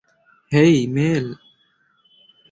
[0.51, 1.25] হেই, mail.